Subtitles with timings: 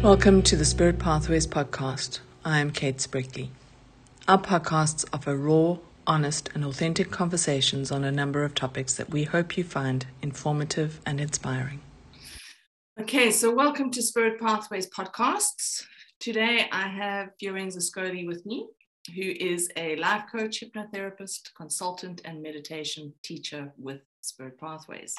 [0.00, 2.20] Welcome to the Spirit Pathways podcast.
[2.44, 3.48] I am Kate Sprickley.
[4.28, 9.24] Our podcasts offer raw, honest, and authentic conversations on a number of topics that we
[9.24, 11.80] hope you find informative and inspiring.
[13.00, 15.82] Okay, so welcome to Spirit Pathways podcasts.
[16.20, 18.68] Today I have Fiorenza Scoli with me,
[19.14, 25.14] who is a life coach, hypnotherapist, consultant, and meditation teacher with Spirit Pathways.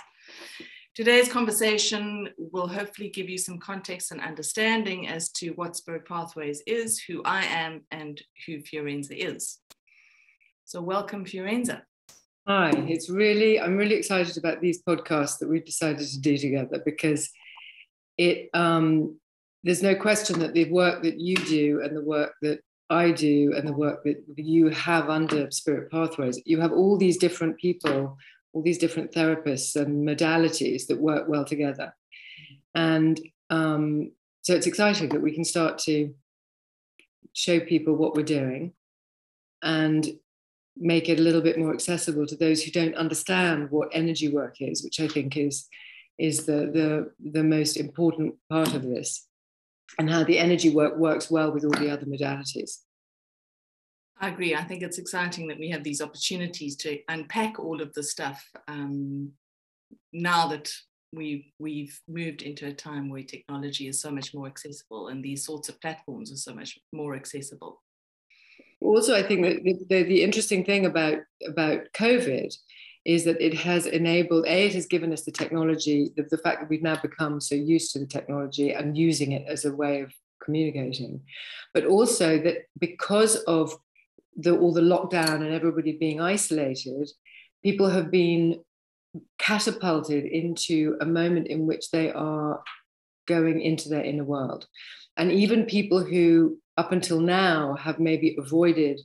[0.96, 6.62] Today's conversation will hopefully give you some context and understanding as to what Spirit Pathways
[6.66, 9.60] is, who I am, and who Fiorenza is.
[10.66, 11.84] So, welcome, Fiorenza.
[12.48, 16.82] Hi, it's really, I'm really excited about these podcasts that we've decided to do together
[16.84, 17.30] because
[18.18, 19.20] it, um,
[19.64, 22.60] there's no question that the work that you do and the work that
[22.90, 27.18] I do and the work that you have under Spirit Pathways, you have all these
[27.18, 28.18] different people
[28.58, 31.94] all these different therapists and modalities that work well together.
[32.74, 33.20] And
[33.52, 36.14] um, so it's exciting that we can start to
[37.34, 38.74] show people what we're doing
[39.62, 40.08] and
[40.76, 44.56] make it a little bit more accessible to those who don't understand what energy work
[44.60, 45.68] is, which I think is
[46.18, 49.28] is the the the most important part of this,
[50.00, 52.80] and how the energy work works well with all the other modalities.
[54.20, 54.56] I agree.
[54.56, 58.44] I think it's exciting that we have these opportunities to unpack all of the stuff
[58.68, 59.32] um,
[60.12, 60.72] now that
[61.14, 65.46] we've we've moved into a time where technology is so much more accessible and these
[65.46, 67.82] sorts of platforms are so much more accessible.
[68.82, 72.54] Also, I think that the, the, the interesting thing about about COVID
[73.08, 76.60] is that it has enabled a it has given us the technology the, the fact
[76.60, 80.02] that we've now become so used to the technology and using it as a way
[80.02, 80.14] of
[80.44, 81.22] communicating
[81.74, 83.74] but also that because of
[84.38, 87.10] the, all the lockdown and everybody being isolated,
[87.64, 88.60] people have been
[89.40, 92.62] catapulted into a moment in which they are
[93.28, 94.68] going into their inner world.
[95.18, 99.02] And even people who, up until now, have maybe avoided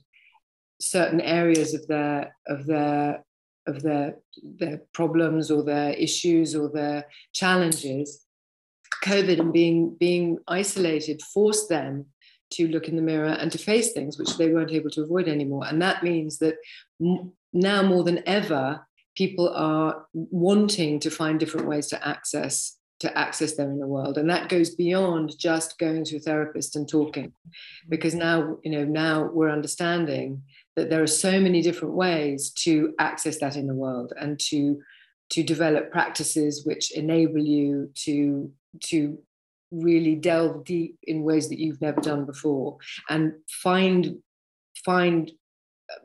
[0.79, 3.23] certain areas of their of their
[3.67, 8.25] of their their problems or their issues or their challenges,
[9.03, 12.05] COVID and being being isolated forced them
[12.51, 15.27] to look in the mirror and to face things which they weren't able to avoid
[15.27, 15.65] anymore.
[15.67, 16.55] And that means that
[17.51, 18.85] now more than ever,
[19.15, 24.17] people are wanting to find different ways to access to access their inner world.
[24.17, 27.29] And that goes beyond just going to a therapist and talking.
[27.29, 27.89] Mm-hmm.
[27.89, 30.43] Because now you know now we're understanding
[30.75, 34.81] that there are so many different ways to access that in the world and to
[35.29, 38.51] to develop practices which enable you to
[38.81, 39.17] to
[39.71, 42.77] really delve deep in ways that you've never done before
[43.09, 44.17] and find
[44.85, 45.31] find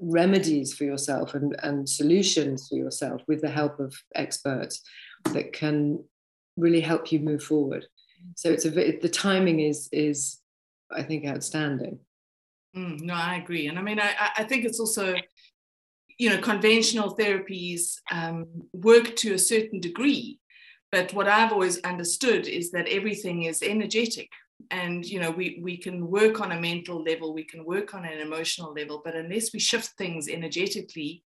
[0.01, 4.83] remedies for yourself and, and solutions for yourself with the help of experts
[5.33, 6.03] that can
[6.57, 7.87] really help you move forward.
[8.37, 10.41] So it's a the timing is is
[10.91, 11.99] i think outstanding
[12.79, 15.15] mm, no i agree and i mean i i think it's also
[16.19, 20.39] you know conventional therapies um, work to a certain degree
[20.91, 24.31] but what I've always understood is that everything is energetic.
[24.71, 28.05] And you know, we we can work on a mental level, we can work on
[28.05, 31.23] an emotional level, but unless we shift things energetically,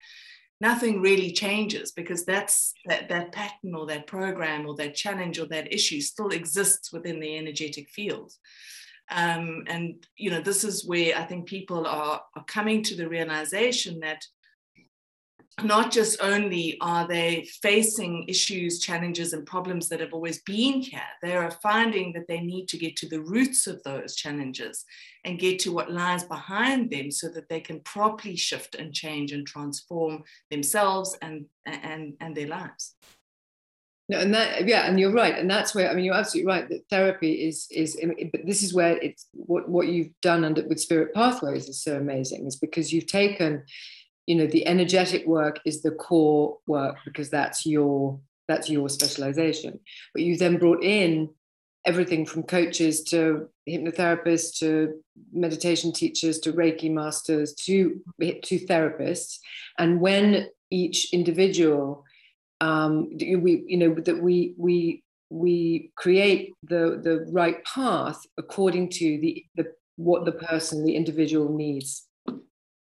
[0.60, 5.46] nothing really changes because that's that, that pattern or that program or that challenge or
[5.46, 8.32] that issue still exists within the energetic field.
[9.10, 13.08] Um, and you know, this is where I think people are, are coming to the
[13.08, 14.24] realization that
[15.62, 21.02] not just only are they facing issues, challenges, and problems that have always been here,
[21.22, 24.84] they are finding that they need to get to the roots of those challenges
[25.24, 29.32] and get to what lies behind them so that they can properly shift and change
[29.32, 32.94] and transform themselves and, and, and their lives.
[34.10, 36.68] No, and that yeah, and you're right, and that's where I mean you're absolutely right
[36.68, 37.96] that therapy is is
[38.32, 41.96] but this is where it's what what you've done under with Spirit Pathways is so
[41.96, 43.62] amazing is because you've taken
[44.26, 48.18] you know the energetic work is the core work because that's your
[48.48, 49.78] that's your specialization.
[50.12, 51.30] But you then brought in
[51.86, 55.00] everything from coaches to hypnotherapists to
[55.32, 59.38] meditation teachers to reiki masters to to therapists.
[59.78, 62.04] And when each individual
[62.60, 69.18] um, we you know that we we we create the the right path according to
[69.20, 72.06] the the what the person the individual needs.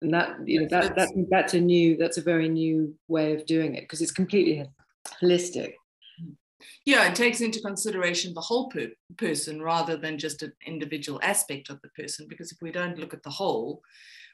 [0.02, 3.46] And that you know that, that that's a new that's a very new way of
[3.48, 4.64] doing it because it's completely
[5.22, 5.74] holistic.
[6.86, 11.70] Yeah it takes into consideration the whole per- person rather than just an individual aspect
[11.72, 13.82] of the person because if we don't look at the whole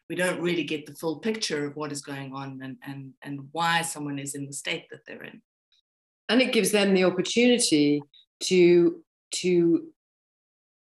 [0.09, 3.47] we don't really get the full picture of what is going on and, and, and
[3.51, 5.41] why someone is in the state that they're in.
[6.29, 8.01] And it gives them the opportunity
[8.41, 9.01] to,
[9.35, 9.88] to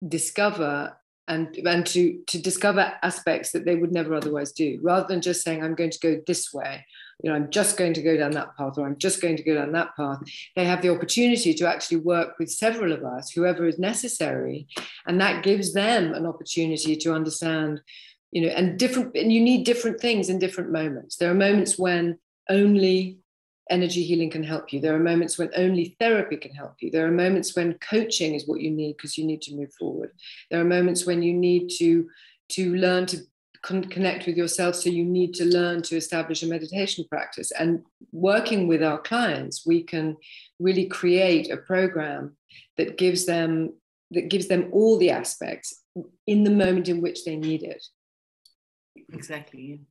[0.07, 0.97] discover
[1.27, 5.43] and, and to, to discover aspects that they would never otherwise do, rather than just
[5.43, 6.85] saying, I'm going to go this way,
[7.21, 9.43] you know, I'm just going to go down that path, or I'm just going to
[9.43, 10.19] go down that path.
[10.55, 14.67] They have the opportunity to actually work with several of us, whoever is necessary.
[15.05, 17.81] And that gives them an opportunity to understand
[18.31, 21.15] you know and different and you need different things in different moments.
[21.15, 22.19] There are moments when
[22.49, 23.19] only
[23.69, 24.79] energy healing can help you.
[24.79, 26.89] There are moments when only therapy can help you.
[26.89, 30.11] There are moments when coaching is what you need because you need to move forward.
[30.49, 32.09] There are moments when you need to
[32.49, 33.17] to learn to
[33.61, 37.51] con- connect with yourself so you need to learn to establish a meditation practice.
[37.51, 40.17] And working with our clients we can
[40.59, 42.37] really create a program
[42.77, 43.73] that gives them
[44.11, 45.83] that gives them all the aspects
[46.25, 47.83] in the moment in which they need it
[49.13, 49.81] exactly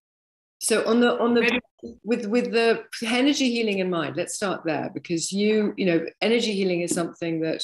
[0.59, 1.61] so on the on the
[2.03, 6.53] with with the energy healing in mind let's start there because you you know energy
[6.53, 7.63] healing is something that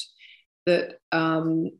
[0.66, 1.70] that um,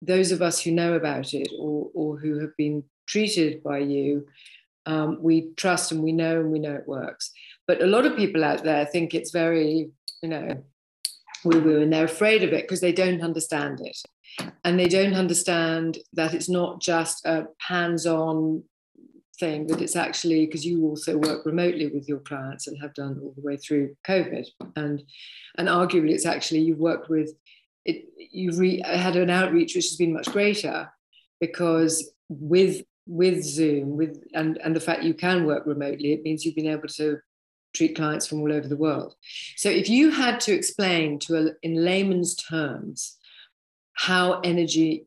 [0.00, 4.26] those of us who know about it or or who have been treated by you
[4.86, 7.30] um, we trust and we know and we know it works.
[7.66, 9.90] But a lot of people out there think it's very
[10.22, 10.64] you know
[11.44, 13.96] woo woo and they're afraid of it because they don't understand it.
[14.64, 18.64] And they don't understand that it's not just a hands-on
[19.42, 23.18] thing that it's actually because you also work remotely with your clients and have done
[23.20, 24.46] all the way through COVID,
[24.76, 25.02] and
[25.58, 27.30] and arguably it's actually you've worked with
[27.84, 28.04] it.
[28.16, 30.78] You've re, had an outreach which has been much greater
[31.40, 31.94] because
[32.28, 36.60] with with Zoom, with and and the fact you can work remotely, it means you've
[36.62, 37.18] been able to
[37.74, 39.14] treat clients from all over the world.
[39.56, 43.18] So if you had to explain to a, in layman's terms
[43.94, 45.06] how energy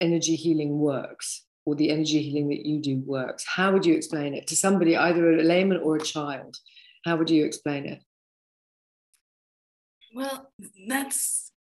[0.00, 4.34] energy healing works or the energy healing that you do works, how would you explain
[4.34, 6.56] it to somebody, either a layman or a child?
[7.04, 8.02] How would you explain it?
[10.14, 10.50] Well,
[10.86, 11.52] that's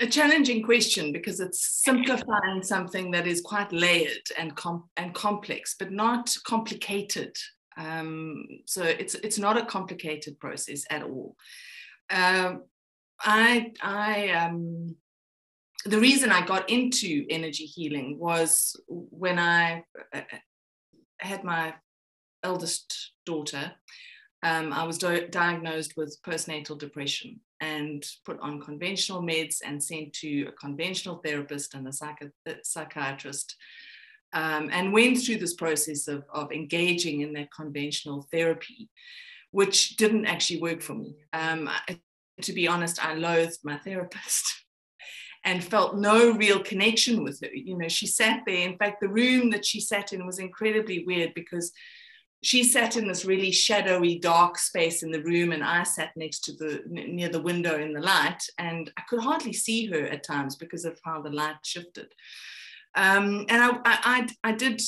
[0.00, 5.74] a challenging question because it's simplifying something that is quite layered and com- and complex,
[5.78, 7.36] but not complicated.
[7.78, 11.36] Um, so it's it's not a complicated process at all.
[12.10, 12.64] Um,
[13.20, 14.96] I I um,
[15.86, 19.84] the reason I got into energy healing was when I
[20.14, 20.22] uh,
[21.18, 21.74] had my
[22.42, 23.72] eldest daughter.
[24.42, 30.12] Um, I was do- diagnosed with postnatal depression and put on conventional meds and sent
[30.14, 32.32] to a conventional therapist and a psych-
[32.62, 33.56] psychiatrist.
[34.32, 38.90] Um, and went through this process of, of engaging in that conventional therapy,
[39.50, 41.14] which didn't actually work for me.
[41.32, 41.98] Um, I,
[42.42, 44.52] to be honest, I loathed my therapist.
[45.46, 47.54] and felt no real connection with her.
[47.54, 48.68] You know, she sat there.
[48.68, 51.72] In fact, the room that she sat in was incredibly weird because
[52.42, 56.40] she sat in this really shadowy, dark space in the room, and I sat next
[56.44, 60.24] to the near the window in the light, and I could hardly see her at
[60.24, 62.12] times because of how the light shifted.
[62.94, 64.82] Um, and I, I, I did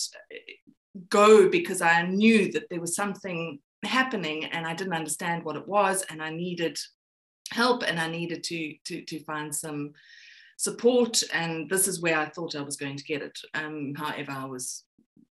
[1.08, 5.69] go because I knew that there was something happening, and I didn't understand what it
[5.69, 6.78] was, and I needed
[7.50, 9.94] help, and I needed to to to find some
[10.58, 11.22] support.
[11.32, 13.38] And this is where I thought I was going to get it.
[13.55, 14.84] Um, however, I was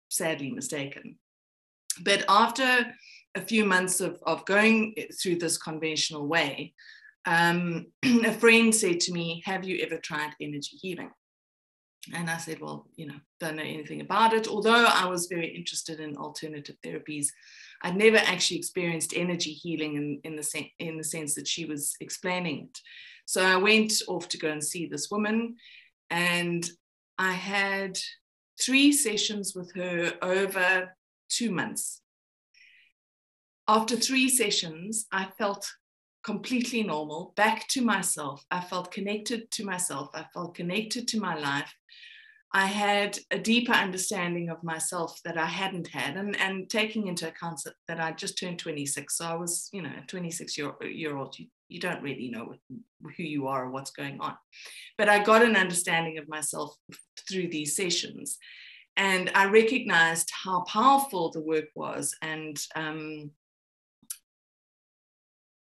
[0.10, 1.18] sadly mistaken.
[2.04, 2.94] But after
[3.36, 6.74] a few months of, of going through this conventional way,
[7.26, 11.12] um, a friend said to me, Have you ever tried energy healing?
[12.14, 14.48] And I said, Well, you know, don't know anything about it.
[14.48, 17.28] Although I was very interested in alternative therapies,
[17.82, 21.66] I'd never actually experienced energy healing in, in, the, sen- in the sense that she
[21.66, 22.80] was explaining it.
[23.26, 25.56] So I went off to go and see this woman,
[26.10, 26.70] and
[27.18, 27.98] I had
[28.62, 30.96] three sessions with her over
[31.30, 32.02] two months.
[33.68, 35.72] After three sessions, I felt
[36.24, 38.46] completely normal, back to myself.
[38.52, 40.10] I felt connected to myself.
[40.14, 41.74] I felt connected to my life.
[42.56, 47.28] I had a deeper understanding of myself that I hadn't had, and, and taking into
[47.28, 49.18] account that I just turned 26.
[49.18, 51.38] So I was, you know, a 26 year, year old.
[51.40, 52.54] You, you don't really know
[53.18, 54.36] who you are or what's going on.
[55.00, 56.76] But I got an understanding of myself
[57.28, 58.38] through these sessions.
[58.96, 62.16] And I recognized how powerful the work was.
[62.22, 63.32] And um,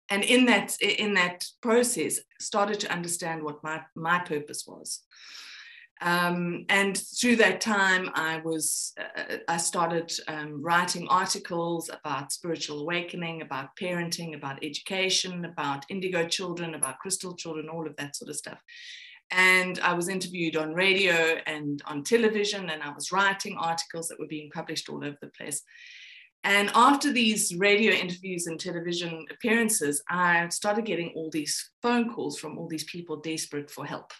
[0.09, 5.03] and in that in that process started to understand what my my purpose was
[6.01, 12.81] um, and through that time, I was uh, I started um, writing articles about spiritual
[12.81, 18.29] awakening, about parenting, about education, about indigo children, about crystal children, all of that sort
[18.29, 18.61] of stuff.
[19.31, 24.19] And I was interviewed on radio and on television, and I was writing articles that
[24.19, 25.63] were being published all over the place.
[26.43, 32.37] And after these radio interviews and television appearances, I started getting all these phone calls
[32.37, 34.11] from all these people desperate for help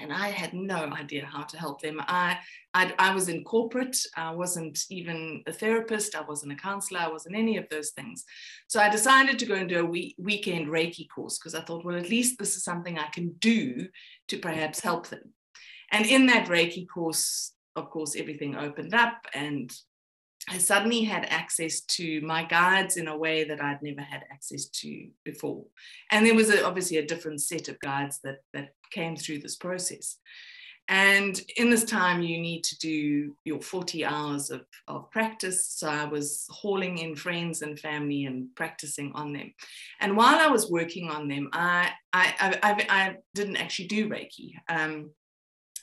[0.00, 2.00] and I had no idea how to help them.
[2.00, 2.38] I,
[2.72, 7.08] I, I, was in corporate, I wasn't even a therapist, I wasn't a counselor, I
[7.08, 8.24] wasn't any of those things.
[8.66, 11.84] So I decided to go and do a week, weekend Reiki course because I thought,
[11.84, 13.86] well, at least this is something I can do
[14.28, 15.32] to perhaps help them.
[15.92, 19.72] And in that Reiki course, of course, everything opened up and
[20.48, 24.66] I suddenly had access to my guides in a way that I'd never had access
[24.66, 25.64] to before.
[26.10, 29.56] And there was a, obviously a different set of guides that, that came through this
[29.56, 30.18] process.
[30.88, 35.66] And in this time, you need to do your 40 hours of, of practice.
[35.66, 39.54] So I was hauling in friends and family and practicing on them.
[40.00, 44.52] And while I was working on them, I, I, I, I didn't actually do Reiki
[44.68, 45.10] um,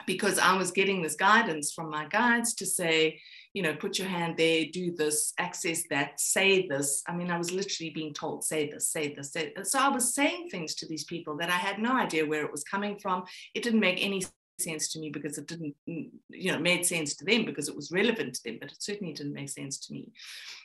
[0.05, 3.19] because I was getting this guidance from my guides to say,
[3.53, 7.03] you know, put your hand there, do this, access that, say this.
[7.07, 9.71] I mean, I was literally being told, say this, say this, say this.
[9.71, 12.51] So I was saying things to these people that I had no idea where it
[12.51, 13.23] was coming from.
[13.53, 14.23] It didn't make any
[14.59, 17.91] sense to me because it didn't, you know, made sense to them because it was
[17.91, 20.11] relevant to them, but it certainly didn't make sense to me.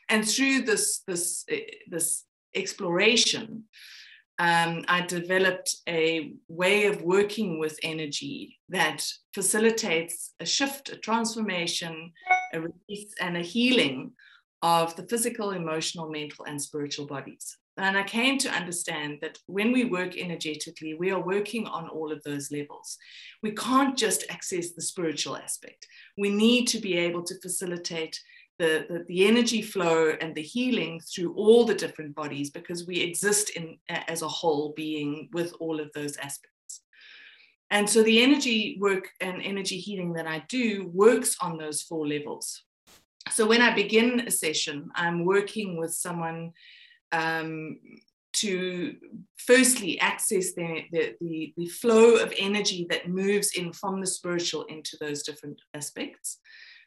[0.08, 2.24] And through this, this, eh, this
[2.54, 3.64] exploration,
[4.38, 12.12] um, I developed a way of working with energy that facilitates a shift, a transformation,
[12.52, 14.12] a release, and a healing
[14.62, 17.56] of the physical, emotional, mental, and spiritual bodies.
[17.78, 22.10] And I came to understand that when we work energetically, we are working on all
[22.10, 22.96] of those levels.
[23.42, 25.86] We can't just access the spiritual aspect.
[26.16, 28.18] We need to be able to facilitate
[28.58, 33.00] the, the, the, energy flow and the healing through all the different bodies because we
[33.00, 36.55] exist in as a whole being with all of those aspects.
[37.70, 42.06] And so the energy work and energy healing that I do works on those four
[42.06, 42.62] levels.
[43.30, 46.52] So when I begin a session, I'm working with someone
[47.10, 47.78] um,
[48.34, 48.94] to
[49.38, 54.64] firstly access the, the, the, the flow of energy that moves in from the spiritual
[54.64, 56.38] into those different aspects.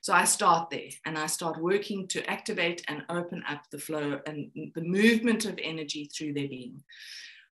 [0.01, 4.21] So I start there and I start working to activate and open up the flow
[4.25, 6.81] and the movement of energy through their being.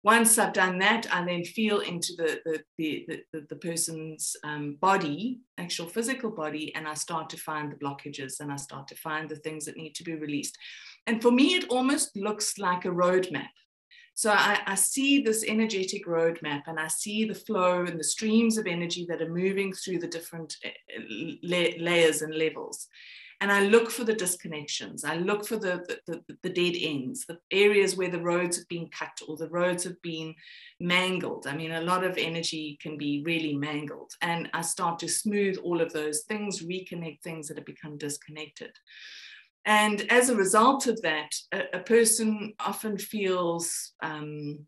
[0.05, 4.77] Once I've done that, I then feel into the, the, the, the, the person's um,
[4.81, 8.97] body, actual physical body, and I start to find the blockages and I start to
[8.97, 10.59] find the things that need to be released.
[11.07, 13.47] And for me, it almost looks like a roadmap.
[14.15, 18.59] So I, I, see this energetic roadmap and I see the flow and the streams
[18.59, 22.89] of energy that are moving through the different eh, eh, la- layers and levels.
[23.43, 25.05] And I look for the disconnections.
[25.05, 28.69] I look for the, the, the, the dead ends, the areas where the roads have
[28.69, 30.33] been cut or the roads have been
[30.79, 31.49] mangled.
[31.49, 34.13] I mean, a lot of energy can be really mangled.
[34.21, 38.71] And I start to smooth all of those things, reconnect things that have become disconnected.
[39.65, 44.67] And as a result of that, a, a person often feels um,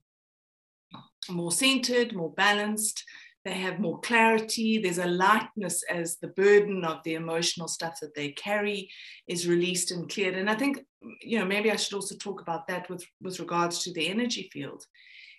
[1.31, 3.05] more centered, more balanced,
[3.45, 4.79] they have more clarity.
[4.79, 8.91] There's a lightness as the burden of the emotional stuff that they carry
[9.29, 10.35] is released and cleared.
[10.35, 10.81] And I think,
[11.21, 14.49] you know, maybe I should also talk about that with, with regards to the energy
[14.51, 14.87] field,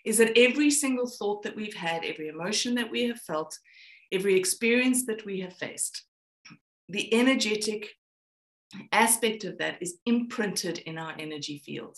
[0.06, 3.58] is that every single thought that we've had, every emotion that we have felt,
[4.12, 6.04] every experience that we have faced,
[6.90, 7.90] the energetic
[8.92, 11.98] aspect of that is imprinted in our energy field.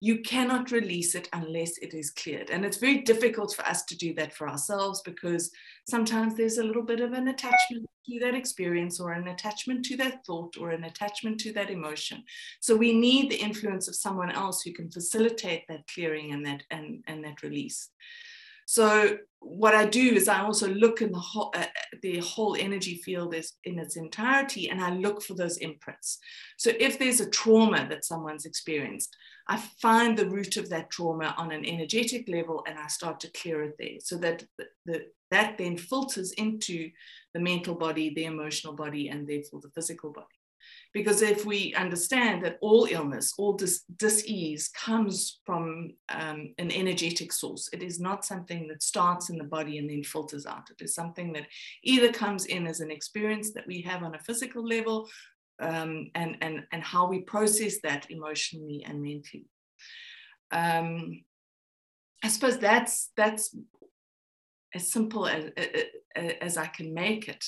[0.00, 2.50] You cannot release it unless it is cleared.
[2.50, 5.50] And it's very difficult for us to do that for ourselves because
[5.88, 9.96] sometimes there's a little bit of an attachment to that experience or an attachment to
[9.96, 12.22] that thought or an attachment to that emotion.
[12.60, 16.62] So we need the influence of someone else who can facilitate that clearing and that
[16.70, 17.90] and, and that release.
[18.66, 21.66] So what I do is I also look in the whole, uh,
[22.02, 26.18] the whole energy field is in its entirety, and I look for those imprints.
[26.56, 29.14] So if there's a trauma that someone's experienced,
[29.46, 33.30] I find the root of that trauma on an energetic level, and I start to
[33.32, 36.90] clear it there, so that the, the, that then filters into
[37.34, 40.33] the mental body, the emotional body, and therefore the physical body.
[40.94, 47.32] Because if we understand that all illness, all dis- dis-ease comes from um, an energetic
[47.32, 50.70] source, it is not something that starts in the body and then filters out.
[50.70, 51.48] It is something that
[51.82, 55.08] either comes in as an experience that we have on a physical level
[55.60, 59.46] um, and, and, and how we process that emotionally and mentally.
[60.52, 61.24] Um,
[62.22, 63.54] I suppose that's that's
[64.74, 65.50] as simple as,
[66.40, 67.44] as I can make it.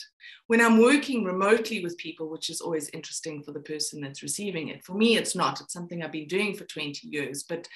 [0.47, 4.69] When I'm working remotely with people, which is always interesting for the person that's receiving
[4.69, 5.61] it, for me, it's not.
[5.61, 7.43] It's something I've been doing for 20 years.
[7.43, 7.69] But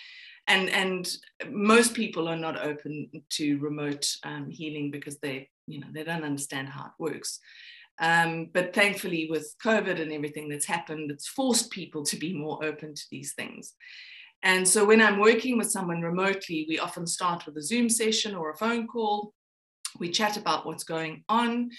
[0.50, 1.16] and and
[1.50, 6.24] most people are not open to remote um, healing because they you know they don't
[6.24, 7.38] understand how it works
[8.00, 12.64] um, but thankfully with covid and everything that's happened it's forced people to be more
[12.64, 13.74] open to these things
[14.42, 18.34] and so when i'm working with someone remotely we often start with a zoom session
[18.34, 19.32] or a phone call
[19.98, 21.70] we chat about what's going on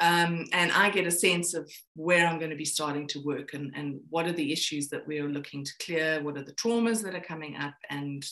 [0.00, 3.52] um, and I get a sense of where I'm going to be starting to work
[3.52, 6.54] and, and what are the issues that we are looking to clear, what are the
[6.54, 8.24] traumas that are coming up, and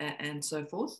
[0.00, 0.96] and so forth.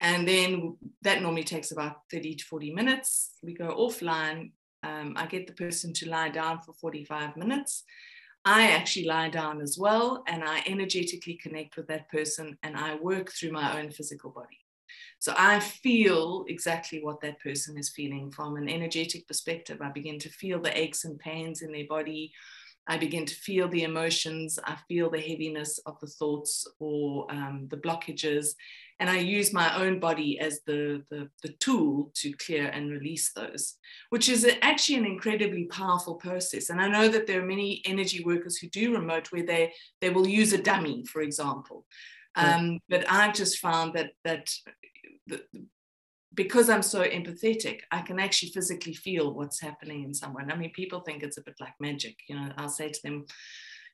[0.00, 3.32] And then that normally takes about 30 to 40 minutes.
[3.42, 4.52] We go offline.
[4.82, 7.84] Um, I get the person to lie down for 45 minutes.
[8.46, 12.94] I actually lie down as well, and I energetically connect with that person, and I
[12.94, 14.58] work through my own physical body.
[15.20, 19.80] So I feel exactly what that person is feeling from an energetic perspective.
[19.82, 22.32] I begin to feel the aches and pains in their body.
[22.86, 24.58] I begin to feel the emotions.
[24.64, 28.54] I feel the heaviness of the thoughts or um, the blockages.
[28.98, 33.32] And I use my own body as the, the, the, tool to clear and release
[33.32, 33.76] those,
[34.08, 36.70] which is actually an incredibly powerful process.
[36.70, 40.10] And I know that there are many energy workers who do remote where they, they
[40.10, 41.84] will use a dummy, for example.
[42.36, 44.48] Um, but I've just found that that
[45.30, 45.66] the,
[46.34, 50.50] because I'm so empathetic, I can actually physically feel what's happening in someone.
[50.50, 52.16] I mean, people think it's a bit like magic.
[52.28, 53.26] You know, I'll say to them,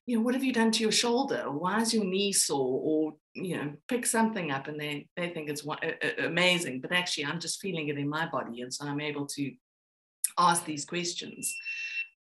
[0.04, 1.50] you know, what have you done to your shoulder?
[1.50, 2.80] Why is your knee sore?
[2.84, 5.66] Or, you know, pick something up and they, they think it's
[6.18, 6.80] amazing.
[6.80, 8.60] But actually, I'm just feeling it in my body.
[8.60, 9.52] And so I'm able to
[10.38, 11.54] ask these questions.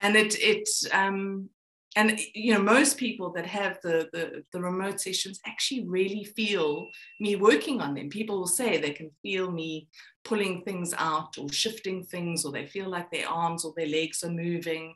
[0.01, 1.51] And it, it, um,
[1.97, 6.89] and you know most people that have the, the, the remote sessions actually really feel
[7.21, 8.09] me working on them.
[8.09, 9.89] People will say they can feel me
[10.25, 14.25] pulling things out or shifting things or they feel like their arms or their legs
[14.25, 14.95] are moving.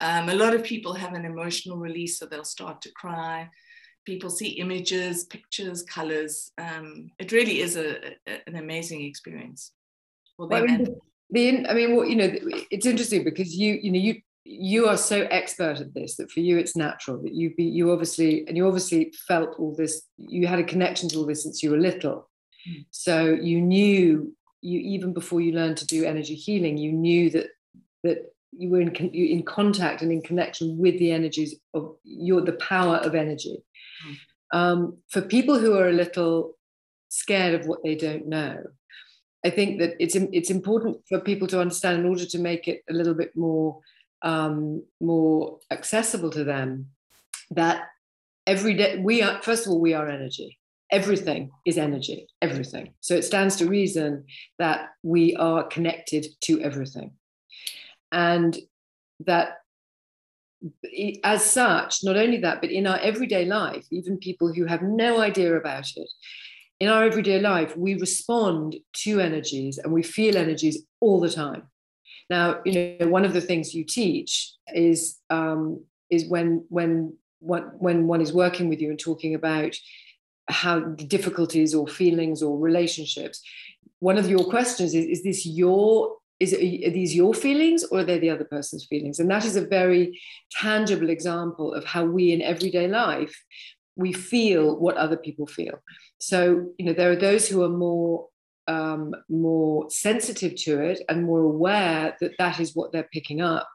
[0.00, 3.48] Um, a lot of people have an emotional release so they'll start to cry.
[4.04, 6.50] People see images pictures colors.
[6.58, 9.72] Um, it really is a, a, an amazing experience
[10.38, 10.96] well, I mean,
[11.30, 12.30] the, I mean, well, you know,
[12.70, 16.40] it's interesting because you, you know, you you are so expert at this that for
[16.40, 20.46] you it's natural that you be you obviously and you obviously felt all this you
[20.46, 22.28] had a connection to all this since you were little
[22.68, 22.84] mm.
[22.90, 27.48] so you knew you even before you learned to do energy healing you knew that
[28.02, 32.52] that you were in, in contact and in connection with the energies of your the
[32.52, 33.62] power of energy
[34.06, 34.58] mm.
[34.58, 36.58] um, for people who are a little
[37.08, 38.58] scared of what they don't know
[39.44, 42.82] i think that it's it's important for people to understand in order to make it
[42.90, 43.78] a little bit more
[44.22, 46.88] um, more accessible to them
[47.50, 47.88] that
[48.46, 50.58] every day we are first of all we are energy.
[50.90, 52.92] Everything is energy everything.
[53.00, 54.24] So it stands to reason
[54.58, 57.12] that we are connected to everything.
[58.10, 58.58] And
[59.20, 59.58] that
[61.24, 65.20] as such not only that but in our everyday life even people who have no
[65.20, 66.08] idea about it
[66.78, 71.64] in our everyday life we respond to energies and we feel energies all the time
[72.32, 77.62] now, you know, one of the things you teach is um, is when when when
[77.86, 79.74] when one is working with you and talking about
[80.48, 80.80] how
[81.16, 83.42] difficulties or feelings or relationships.
[83.98, 88.00] One of your questions is: Is this your is it, are these your feelings or
[88.00, 89.20] are they the other person's feelings?
[89.20, 93.36] And that is a very tangible example of how we in everyday life
[93.94, 95.76] we feel what other people feel.
[96.18, 96.38] So
[96.78, 98.28] you know there are those who are more
[98.68, 103.68] um, more sensitive to it and more aware that that is what they're picking up.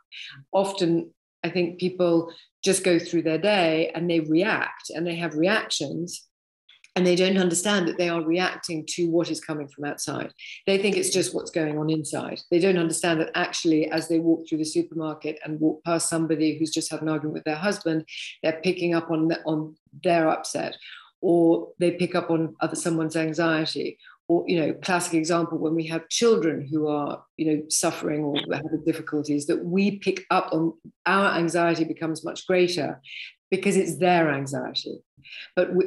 [0.52, 1.12] Often,
[1.44, 2.32] I think people
[2.64, 6.28] just go through their day and they react and they have reactions
[6.98, 10.34] and they don't understand that they are reacting to what is coming from outside.
[10.66, 12.42] They think it's just what's going on inside.
[12.50, 16.58] They don't understand that actually, as they walk through the supermarket and walk past somebody
[16.58, 18.08] who's just had an argument with their husband,
[18.42, 20.76] they're picking up on, on their upset,
[21.22, 25.88] or they pick up on other someone's anxiety, or you know classic example when we
[25.88, 30.74] have children who are you know suffering or having difficulties that we pick up on
[31.06, 33.02] our anxiety becomes much greater
[33.50, 35.00] because it's their anxiety.
[35.56, 35.86] But we,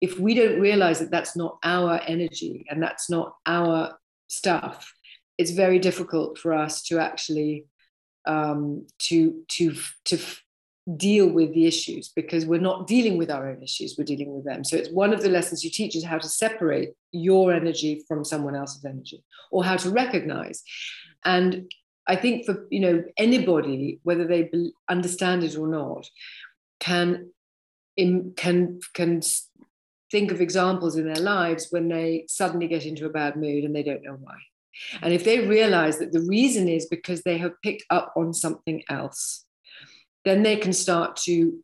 [0.00, 4.92] if we don't realize that that's not our energy and that's not our stuff
[5.38, 7.66] it's very difficult for us to actually
[8.26, 9.74] um, to to
[10.04, 10.18] to
[10.96, 14.44] deal with the issues because we're not dealing with our own issues we're dealing with
[14.44, 14.64] them.
[14.64, 18.24] So it's one of the lessons you teach is how to separate your energy from
[18.24, 20.62] someone else's energy or how to recognize.
[21.24, 21.70] And
[22.08, 24.50] i think for you know anybody whether they
[24.88, 26.04] understand it or not
[26.80, 27.30] can
[27.96, 29.22] can can
[30.12, 33.74] think of examples in their lives when they suddenly get into a bad mood and
[33.74, 34.36] they don't know why.
[35.00, 38.82] And if they realize that the reason is because they have picked up on something
[38.90, 39.44] else
[40.24, 41.62] then they can start to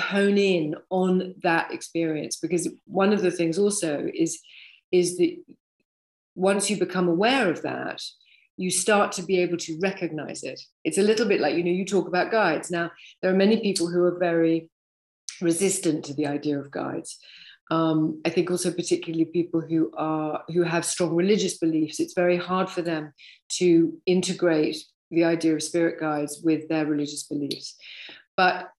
[0.00, 2.38] hone in on that experience.
[2.40, 4.40] Because one of the things also is
[4.92, 5.36] is that
[6.34, 8.00] once you become aware of that
[8.56, 10.60] you start to be able to recognize it.
[10.84, 12.70] It's a little bit like you know you talk about guides.
[12.70, 14.70] Now there are many people who are very
[15.40, 17.18] resistant to the idea of guides.
[17.70, 22.36] Um, i think also particularly people who are who have strong religious beliefs it's very
[22.36, 23.14] hard for them
[23.56, 24.76] to integrate
[25.14, 27.76] the idea of spirit guides with their religious beliefs.
[28.36, 28.70] But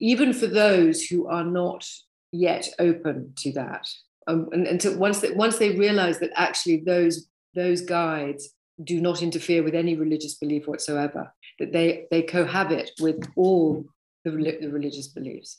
[0.00, 1.86] even for those who are not
[2.32, 3.86] yet open to that
[4.26, 8.50] um, and, and to, once, that, once they realize that actually those those guides
[8.84, 13.84] do not interfere with any religious belief whatsoever that they they cohabit with all
[14.24, 15.58] the, the religious beliefs.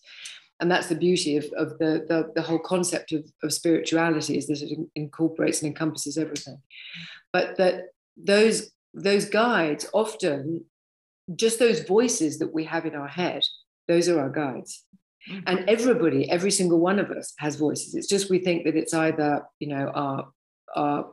[0.62, 4.48] And that's the beauty of, of the, the, the whole concept of, of spirituality is
[4.48, 6.62] that it incorporates and encompasses everything.
[7.32, 7.86] But that
[8.18, 10.66] those those guides often
[11.36, 13.44] just those voices that we have in our head
[13.88, 14.86] those are our guides.
[15.30, 15.40] Mm-hmm.
[15.48, 17.94] and everybody every single one of us has voices.
[17.94, 20.30] It's just we think that it's either you know our
[20.74, 21.12] our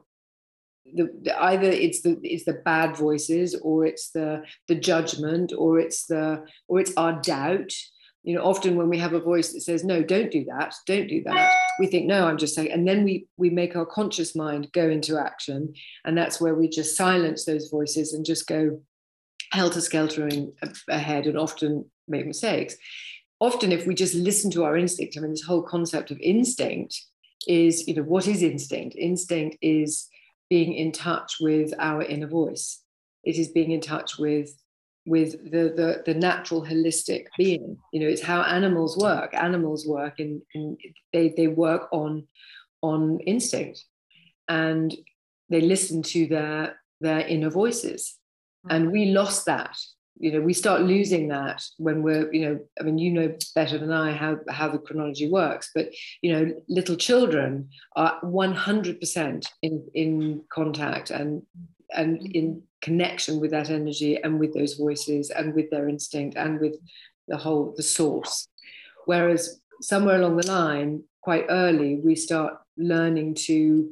[0.94, 5.80] the, the, either it's the it's the bad voices or it's the the judgment or
[5.80, 7.72] it's the or it's our doubt
[8.26, 11.06] you know often when we have a voice that says no don't do that don't
[11.06, 14.34] do that we think no i'm just saying and then we we make our conscious
[14.34, 15.72] mind go into action
[16.04, 18.78] and that's where we just silence those voices and just go
[19.52, 20.52] helter skeltering
[20.88, 22.76] ahead and often make mistakes.
[23.40, 27.00] Often, if we just listen to our instinct, I mean, this whole concept of instinct
[27.46, 28.96] is, you know, what is instinct?
[28.98, 30.08] Instinct is
[30.48, 32.82] being in touch with our inner voice.
[33.24, 34.50] It is being in touch with
[35.07, 37.79] with the, the, the natural holistic being.
[37.92, 39.35] You know, it's how animals work.
[39.35, 40.42] Animals work and,
[41.12, 42.27] they, they work on,
[42.83, 43.85] on instinct
[44.49, 44.95] and
[45.49, 48.16] they listen to their, their inner voices.
[48.69, 49.77] And we lost that
[50.19, 53.79] you know we start losing that when we're you know i mean you know better
[53.79, 55.92] than i how how the chronology works but
[56.23, 61.42] you know little children are 100% in in contact and
[61.90, 66.61] and in connection with that energy and with those voices and with their instinct and
[66.61, 66.77] with
[67.29, 68.49] the whole the source
[69.07, 73.90] whereas somewhere along the line quite early we start learning to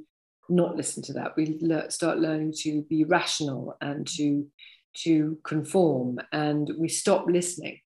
[0.49, 4.47] not listen to that we le- start learning to be rational and to
[4.95, 7.81] to conform and we stop listening.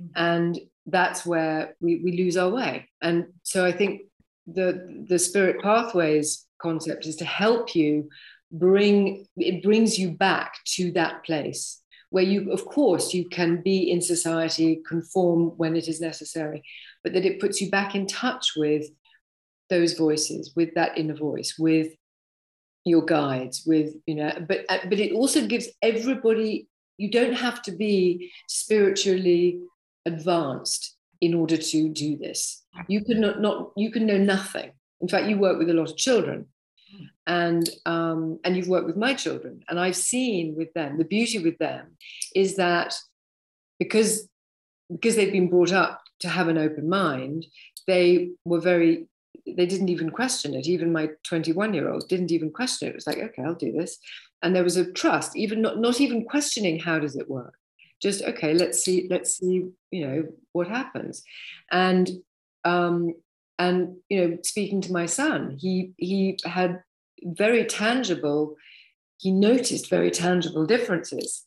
[0.00, 0.08] Mm.
[0.16, 2.88] And that's where we, we lose our way.
[3.00, 4.02] And so I think
[4.46, 8.08] the, the spirit pathways concept is to help you
[8.52, 13.90] bring, it brings you back to that place where you, of course, you can be
[13.90, 16.62] in society, conform when it is necessary,
[17.04, 18.86] but that it puts you back in touch with
[19.68, 21.88] those voices, with that inner voice, with
[22.84, 27.62] your guides with you know but uh, but it also gives everybody you don't have
[27.62, 29.60] to be spiritually
[30.06, 32.64] advanced in order to do this.
[32.86, 34.72] You can not, not you can know nothing.
[35.00, 36.46] In fact you work with a lot of children
[37.28, 41.38] and um, and you've worked with my children and i've seen with them the beauty
[41.38, 41.96] with them
[42.34, 42.94] is that
[43.78, 44.28] because
[44.90, 47.46] because they've been brought up to have an open mind
[47.86, 49.06] they were very
[49.56, 50.66] they didn't even question it.
[50.66, 52.90] Even my 21 year old didn't even question it.
[52.90, 53.98] It was like, okay, I'll do this.
[54.42, 57.54] And there was a trust, even not, not even questioning how does it work.
[58.00, 61.24] Just okay, let's see, let's see, you know, what happens.
[61.72, 62.08] And
[62.64, 63.14] um,
[63.58, 66.82] and you know, speaking to my son, he he had
[67.24, 68.56] very tangible,
[69.18, 71.44] he noticed very tangible differences.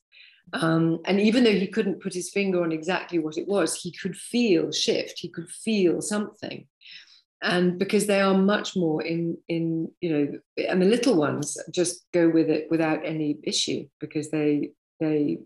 [0.54, 3.92] Um, and even though he couldn't put his finger on exactly what it was, he
[3.92, 6.68] could feel shift, he could feel something.
[7.42, 12.06] And because they are much more in in you know and the little ones just
[12.14, 15.40] go with it without any issue because they they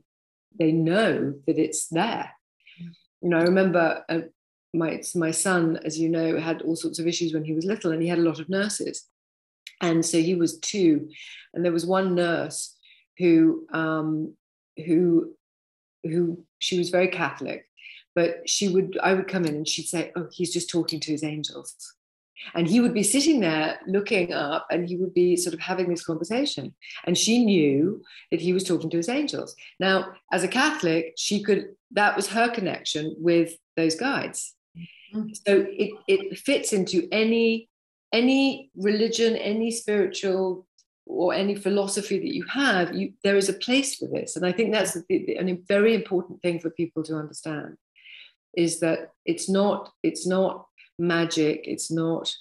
[0.59, 2.31] they know that it's there.
[3.21, 4.19] You know i remember uh,
[4.73, 7.91] my my son as you know had all sorts of issues when he was little
[7.91, 9.07] and he had a lot of nurses
[9.81, 11.09] and so he was two.
[11.53, 12.75] And there was one nurse
[13.17, 14.33] who um
[14.85, 15.33] who
[16.03, 17.65] who she was very catholic
[18.13, 21.11] but she would i would come in and she'd say oh he's just talking to
[21.11, 21.75] his angels.
[22.53, 25.89] And he would be sitting there looking up and he would be sort of having
[25.89, 26.75] this conversation.
[27.05, 29.55] And she knew that he was talking to his angels.
[29.79, 34.53] Now as a catholic she could that was her connection with those guides.
[35.13, 35.29] Mm-hmm.
[35.47, 37.69] so it, it fits into any
[38.15, 40.65] any religion any spiritual
[41.06, 44.36] or any philosophy that you have you, there is a place for this.
[44.36, 47.78] And i think that's a, a very important thing for people to understand
[48.56, 50.65] is that it's not it's not
[50.97, 51.62] magic.
[51.65, 52.34] It's not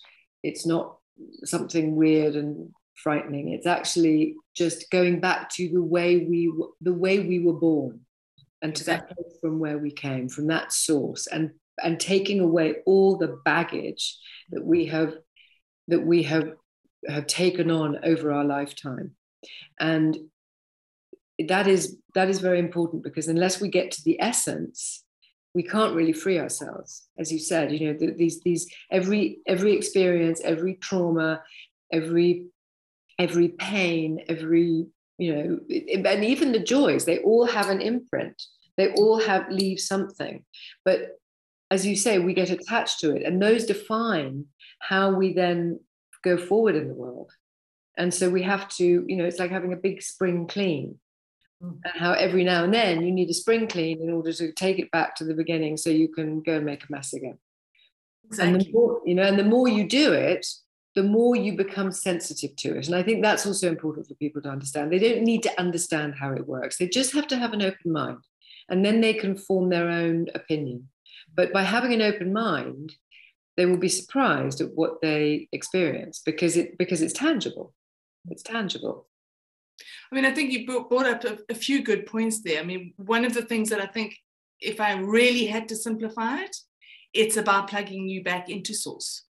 [0.42, 0.96] it's not
[1.44, 3.48] something weird and frightening.
[3.50, 8.00] It's actually just going back to the way we the way we were born
[8.62, 11.50] and to that place from where we came from that source and
[11.82, 14.16] and taking away all the baggage
[14.50, 15.16] that we have
[15.88, 16.52] that we have
[17.08, 19.12] have taken on over our lifetime.
[19.78, 20.16] And
[21.48, 25.02] that is that is very important because unless we get to the essence
[25.54, 27.08] we can't really free ourselves.
[27.18, 31.42] As you said you know these these every every experience every trauma
[31.92, 32.46] every
[33.18, 34.86] every pain every
[35.18, 38.40] you know and even the joys they all have an imprint.
[38.76, 40.44] They all have leave something.
[40.84, 41.18] But
[41.74, 44.44] as you say we get attached to it and those define
[44.78, 45.80] how we then
[46.22, 47.30] go forward in the world
[47.96, 50.98] and so we have to you know it's like having a big spring clean
[51.62, 51.78] mm.
[51.84, 54.78] and how every now and then you need a spring clean in order to take
[54.78, 57.38] it back to the beginning so you can go and make a mess again
[58.26, 58.52] exactly.
[58.52, 60.46] and the more you know and the more you do it
[60.94, 62.86] the more you become sensitive to it.
[62.86, 64.92] And I think that's also important for people to understand.
[64.92, 67.92] They don't need to understand how it works, they just have to have an open
[67.92, 68.18] mind.
[68.68, 70.88] And then they can form their own opinion.
[71.34, 72.94] But by having an open mind,
[73.56, 77.74] they will be surprised at what they experience because it because it's tangible.
[78.30, 79.08] It's tangible.
[80.10, 82.60] I mean, I think you brought up a, a few good points there.
[82.60, 84.16] I mean, one of the things that I think,
[84.60, 86.56] if I really had to simplify it,
[87.12, 89.24] it's about plugging you back into source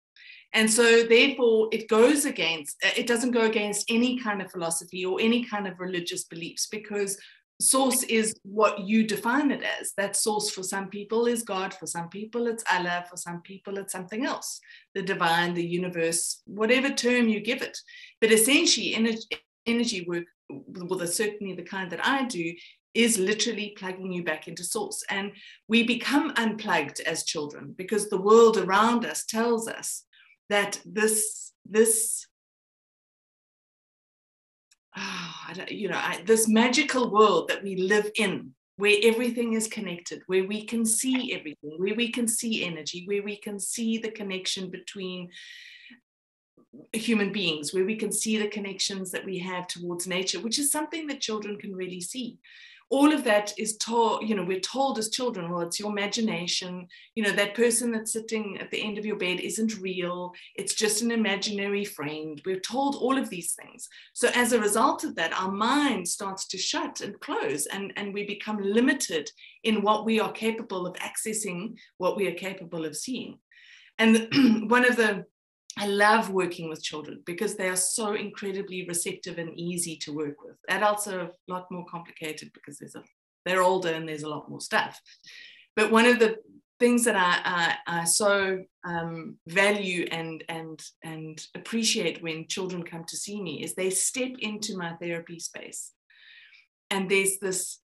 [0.54, 5.20] and so, therefore, it goes against, it doesn't go against any kind of philosophy or
[5.22, 7.18] any kind of religious beliefs because
[7.62, 9.94] source is what you define it as.
[9.98, 13.78] That source for some people is God, for some people it's Allah, for some people
[13.78, 14.60] it's something else,
[14.96, 17.78] the divine, the universe, whatever term you give it.
[18.20, 19.28] But essentially, energy,
[19.66, 22.54] energy work, well, the, certainly the kind that I do,
[22.94, 25.04] is literally plugging you back into source.
[25.10, 25.32] And
[25.68, 30.04] we become unplugged as children because the world around us tells us
[30.50, 32.28] that this this
[34.98, 40.24] oh, you know I, this magical world that we live in where everything is connected
[40.28, 44.12] where we can see everything where we can see energy where we can see the
[44.12, 45.30] connection between
[46.94, 50.72] human beings where we can see the connections that we have towards nature which is
[50.72, 52.38] something that children can really see
[52.92, 56.86] all of that is told, you know, we're told as children, well, it's your imagination.
[57.16, 60.34] You know, that person that's sitting at the end of your bed isn't real.
[60.58, 62.42] It's just an imaginary friend.
[62.46, 63.88] We're told all of these things.
[64.12, 68.14] So as a result of that, our mind starts to shut and close, and, and
[68.14, 69.32] we become limited
[69.64, 73.40] in what we are capable of accessing, what we are capable of seeing.
[74.00, 74.28] And
[74.70, 75.26] one of the
[75.78, 80.36] I love working with children because they are so incredibly receptive and easy to work
[80.44, 80.58] with.
[80.70, 83.04] Adults are a lot more complicated because there's a,
[83.46, 85.00] they're older and there's a lot more stuff.
[85.76, 86.36] But one of the
[86.80, 93.06] things that I, I, I so um, value and, and, and appreciate when children come
[93.08, 95.92] to see me is they step into my therapy space.
[96.90, 97.80] And there's this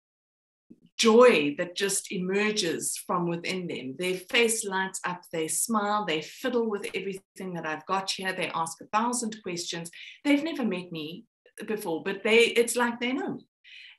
[0.97, 3.95] joy that just emerges from within them.
[3.99, 8.51] Their face lights up, they smile, they fiddle with everything that I've got here, they
[8.55, 9.91] ask a thousand questions.
[10.25, 11.25] They've never met me
[11.67, 13.47] before, but they it's like they know me.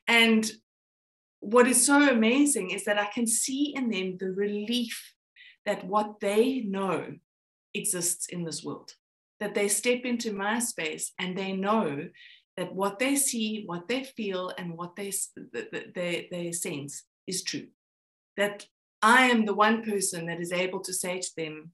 [0.06, 0.50] And
[1.40, 5.14] what is so amazing is that I can see in them the relief
[5.66, 7.14] that what they know
[7.74, 8.92] exists in this world.
[9.38, 12.08] That they step into my space and they know
[12.58, 15.12] that what they see, what they feel, and what they,
[15.94, 17.68] they, they sense is true.
[18.36, 18.66] That
[19.00, 21.70] I am the one person that is able to say to them,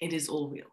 [0.00, 0.68] it is all real.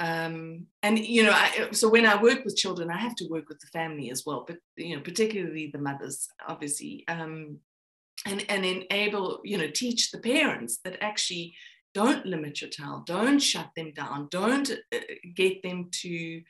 [0.00, 3.48] Um, and you know, I, so when I work with children, I have to work
[3.48, 7.58] with the family as well, but you know, particularly the mothers, obviously, um,
[8.26, 11.54] and and enable you know teach the parents that actually
[11.94, 14.98] don't limit your child, don't shut them down, don't uh,
[15.34, 16.42] get them to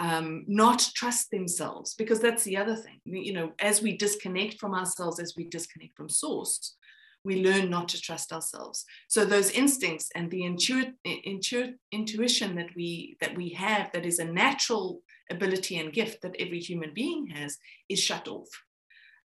[0.00, 3.00] um, not trust themselves because that's the other thing.
[3.04, 6.76] You know as we disconnect from ourselves as we disconnect from source
[7.24, 8.84] we learn not to trust ourselves.
[9.08, 14.18] So those instincts and the intu- intu- intuition that we that we have that is
[14.18, 17.58] a natural ability and gift that every human being has
[17.88, 18.48] is shut off.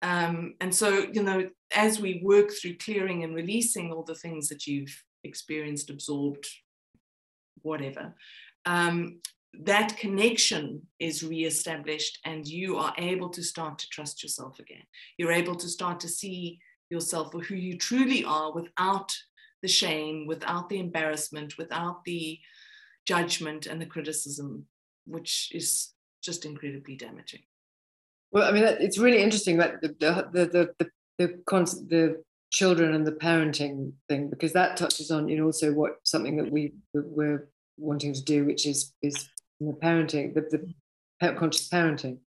[0.03, 4.49] Um, and so you know as we work through clearing and releasing all the things
[4.49, 6.47] that you've experienced absorbed
[7.63, 8.15] whatever
[8.67, 9.21] um,
[9.65, 14.83] that connection is reestablished and you are able to start to trust yourself again.
[15.19, 16.59] You're able to start to see
[16.91, 19.17] yourself for who you truly are without
[19.63, 22.39] the shame, without the embarrassment, without the
[23.07, 24.67] judgment and the criticism,
[25.07, 25.93] which is
[26.23, 27.41] just incredibly damaging.
[28.33, 32.95] Well, I mean, it's really interesting that the the the the, the, the, the children
[32.95, 36.73] and the parenting thing because that touches on you know also what something that we
[36.95, 39.29] we're wanting to do, which is is
[39.61, 40.75] the parenting, the,
[41.21, 42.19] the conscious parenting.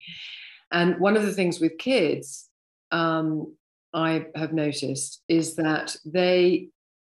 [0.71, 2.47] And one of the things with kids,
[2.91, 3.55] um,
[3.93, 6.69] I have noticed is that they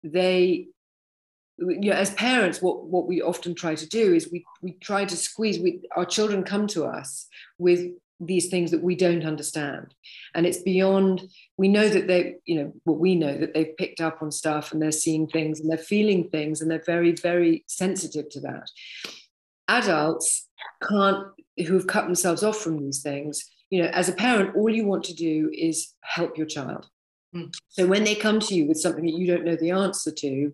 [0.04, 0.68] they
[1.58, 5.06] you know as parents what what we often try to do is we we try
[5.06, 7.28] to squeeze we our children come to us
[7.60, 9.94] with these things that we don't understand
[10.34, 11.22] and it's beyond
[11.58, 14.72] we know that they you know what we know that they've picked up on stuff
[14.72, 18.68] and they're seeing things and they're feeling things and they're very very sensitive to that
[19.68, 20.48] adults
[20.82, 21.28] can't
[21.68, 24.86] who have cut themselves off from these things you know as a parent all you
[24.86, 26.88] want to do is help your child
[27.36, 27.54] mm.
[27.70, 30.52] so when they come to you with something that you don't know the answer to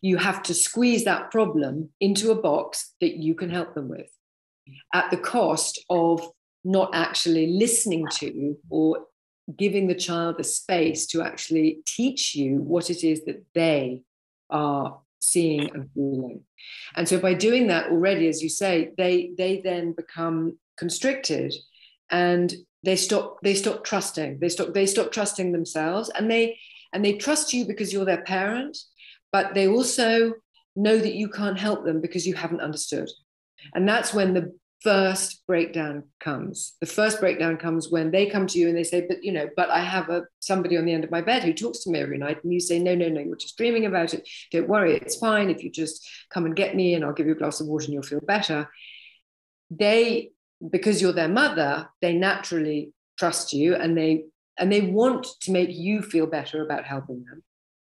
[0.00, 4.10] you have to squeeze that problem into a box that you can help them with
[4.94, 6.26] at the cost of
[6.64, 9.06] not actually listening to or
[9.56, 14.00] giving the child the space to actually teach you what it is that they
[14.50, 16.42] are seeing and feeling.
[16.96, 21.54] And so by doing that already, as you say, they they then become constricted
[22.10, 24.40] and they stop they stop trusting.
[24.40, 26.58] They stop they stop trusting themselves and they
[26.92, 28.76] and they trust you because you're their parent,
[29.30, 30.34] but they also
[30.74, 33.08] know that you can't help them because you haven't understood.
[33.74, 36.74] And that's when the first breakdown comes.
[36.80, 39.48] The first breakdown comes when they come to you and they say, "But you know,
[39.56, 42.00] but I have a somebody on the end of my bed who talks to me
[42.00, 44.28] every night." And you say, "No, no, no, you're just dreaming about it.
[44.50, 45.50] Don't worry, it's fine.
[45.50, 47.84] If you just come and get me, and I'll give you a glass of water,
[47.84, 48.68] and you'll feel better."
[49.70, 50.32] They,
[50.68, 54.24] because you're their mother, they naturally trust you, and they
[54.58, 57.42] and they want to make you feel better about helping them.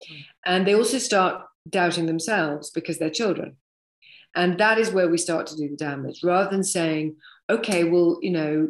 [0.09, 0.25] Mm.
[0.45, 3.57] And they also start doubting themselves because they're children
[4.39, 7.17] and that is where we start to do the damage rather than saying,
[7.49, 8.69] okay, well, you know,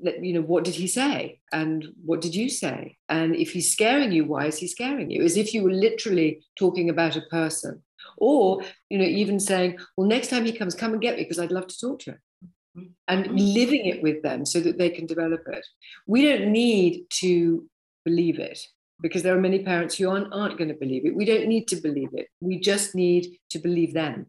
[0.00, 1.38] let, you know, what did he say?
[1.52, 2.96] And what did you say?
[3.10, 5.22] And if he's scaring you, why is he scaring you?
[5.22, 7.82] As if you were literally talking about a person.
[8.16, 11.38] Or, you know, even saying, well, next time he comes, come and get me because
[11.38, 12.94] I'd love to talk to him.
[13.06, 13.36] And mm-hmm.
[13.36, 15.66] living it with them so that they can develop it.
[16.06, 17.68] We don't need to
[18.06, 18.60] believe it
[19.02, 21.14] because there are many parents who aren't, aren't going to believe it.
[21.14, 22.28] We don't need to believe it.
[22.40, 24.28] We just need to believe them.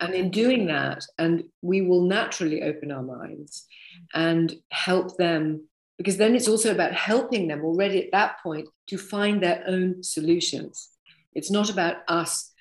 [0.00, 3.66] And in doing that, and we will naturally open our minds
[4.14, 8.98] and help them, because then it's also about helping them already at that point to
[8.98, 10.90] find their own solutions.
[11.34, 12.52] It's not about us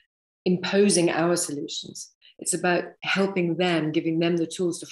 [0.45, 4.87] imposing our solutions, it's about helping them, giving them the tools to,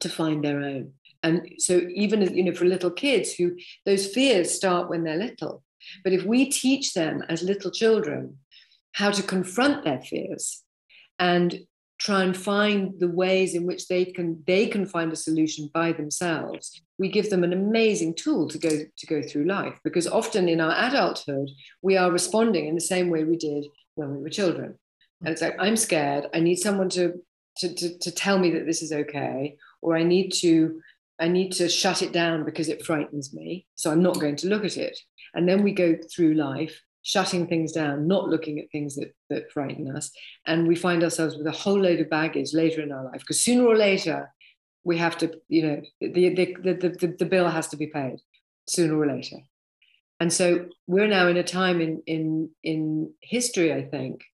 [0.00, 0.92] to find their own.
[1.22, 5.64] And so, even you know, for little kids who those fears start when they're little.
[6.04, 8.38] But if we teach them as little children
[8.92, 10.62] how to confront their fears,
[11.18, 11.60] and
[11.98, 15.92] try and find the ways in which they can they can find a solution by
[15.92, 19.78] themselves we give them an amazing tool to go to go through life.
[19.84, 21.50] Because often in our adulthood
[21.80, 24.74] we are responding in the same way we did when we were children.
[25.20, 26.26] And it's like i'm scared.
[26.34, 27.14] I need someone to
[27.58, 30.80] to, to, to tell me that this is okay or i need to
[31.18, 34.48] i need to shut it down because it frightens me so i'm not going to
[34.48, 34.98] look at it.
[35.34, 39.50] And then we go through life shutting things down, not looking at things that, that
[39.52, 40.10] frighten us.
[40.46, 43.42] And we find ourselves with a whole load of baggage later in our life because
[43.42, 44.32] sooner or later,
[44.84, 48.18] we have to, you know, the, the, the, the, the bill has to be paid
[48.68, 49.36] sooner or later.
[50.20, 54.24] And so we're now in a time in, in, in history, I think,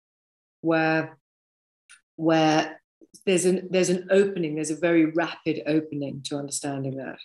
[0.61, 1.19] where,
[2.17, 2.81] where
[3.27, 7.19] there's an, there's an opening, there's a very rapid opening to understanding that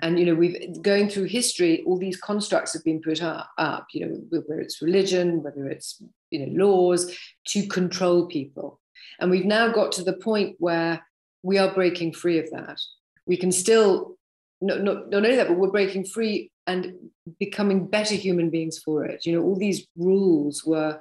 [0.00, 4.06] and you know we've going through history all these constructs have been put up, you
[4.06, 8.80] know whether it's religion whether it's you know laws to control people.
[9.20, 11.04] And we've now got to the point where
[11.42, 12.80] we are breaking free of that.
[13.26, 14.16] We can still
[14.60, 16.94] not, not, not only that but we're breaking free and
[17.38, 19.24] becoming better human beings for it.
[19.24, 21.00] You know all these rules were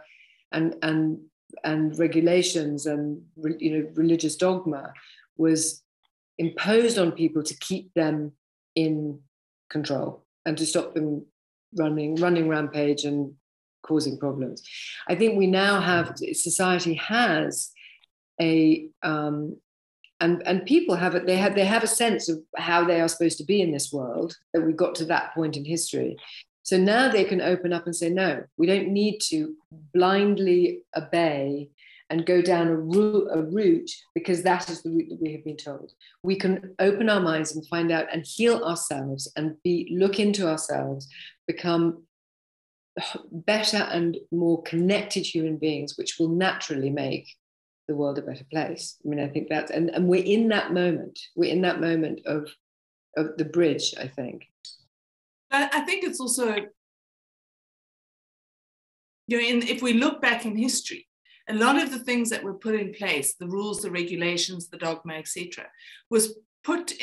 [0.52, 1.20] and and
[1.64, 3.22] and regulations and
[3.60, 4.94] you know religious dogma
[5.38, 5.82] was
[6.38, 8.34] imposed on people to keep them
[8.78, 9.20] in
[9.72, 11.26] control and to stop them
[11.76, 13.34] running running rampage and
[13.82, 14.62] causing problems.
[15.08, 17.72] I think we now have society has
[18.40, 19.58] a um,
[20.20, 23.08] and and people have it they have they have a sense of how they are
[23.08, 26.18] supposed to be in this world that we got to that point in history
[26.64, 29.54] so now they can open up and say no we don't need to
[29.94, 31.70] blindly obey
[32.10, 35.44] and go down a route, a route because that is the route that we have
[35.44, 35.92] been told.
[36.24, 40.48] We can open our minds and find out and heal ourselves and be look into
[40.48, 41.08] ourselves,
[41.48, 42.04] become
[43.32, 47.28] better and more connected human beings, which will naturally make
[47.88, 48.98] the world a better place.
[49.06, 51.20] I mean, I think that's and, and we're in that moment.
[51.36, 52.50] We're in that moment of
[53.16, 54.48] of the bridge, I think.
[55.50, 56.56] I think it's also
[59.28, 61.07] you know, in, if we look back in history,
[61.50, 64.78] a lot of the things that were put in place, the rules, the regulations, the
[64.78, 65.66] dogma, etc.,
[66.10, 66.94] was put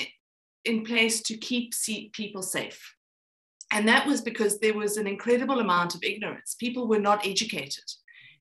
[0.65, 1.75] in place to keep
[2.13, 2.95] people safe.
[3.71, 6.55] And that was because there was an incredible amount of ignorance.
[6.59, 7.85] People were not educated.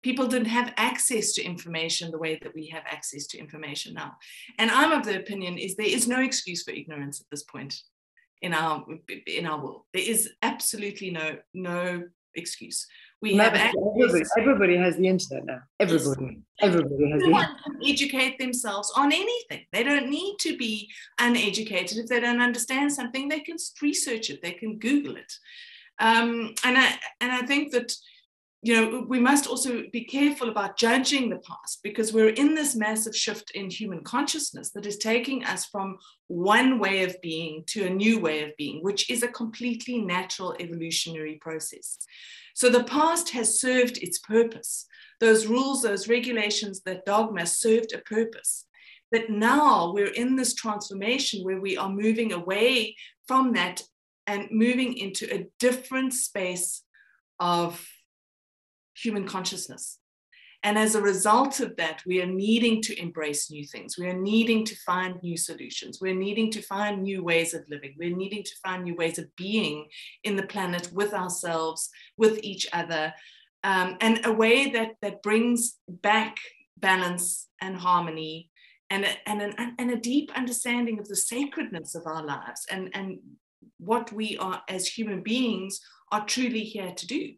[0.03, 4.17] People didn't have access to information the way that we have access to information now.
[4.59, 7.81] And I'm of the opinion is there is no excuse for ignorance at this point
[8.41, 8.85] in our
[9.25, 9.83] in our world.
[9.93, 12.03] There is absolutely no no
[12.35, 12.85] excuse.
[13.23, 15.61] We have everybody, everybody, has the internet now.
[15.79, 19.61] Everybody, everybody has Everyone can educate themselves on anything.
[19.71, 21.99] They don't need to be uneducated.
[21.99, 24.41] If they don't understand something, they can research it.
[24.41, 25.31] They can Google it.
[25.99, 27.93] Um, and I and I think that
[28.63, 32.75] you know we must also be careful about judging the past because we're in this
[32.75, 35.97] massive shift in human consciousness that is taking us from
[36.27, 40.55] one way of being to a new way of being, which is a completely natural
[40.61, 41.97] evolutionary process.
[42.55, 44.85] So the past has served its purpose.
[45.19, 48.65] Those rules, those regulations, that dogma served a purpose.
[49.11, 52.95] But now we're in this transformation where we are moving away
[53.27, 53.81] from that
[54.25, 56.83] and moving into a different space
[57.39, 57.85] of
[58.95, 59.99] human consciousness.
[60.65, 63.97] And as a result of that, we are needing to embrace new things.
[63.97, 65.99] We are needing to find new solutions.
[65.99, 67.95] We're needing to find new ways of living.
[67.97, 69.87] We're needing to find new ways of being
[70.23, 73.13] in the planet with ourselves, with each other,
[73.65, 76.37] um, and a way that, that brings back
[76.77, 78.49] balance and harmony
[78.89, 82.89] and a, and, an, and a deep understanding of the sacredness of our lives and,
[82.93, 83.19] and
[83.79, 85.79] what we are as human beings
[86.11, 87.31] are truly here to do